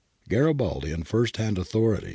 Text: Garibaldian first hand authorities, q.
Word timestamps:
Garibaldian 0.27 1.03
first 1.05 1.37
hand 1.37 1.59
authorities, 1.59 2.09
q. 2.09 2.09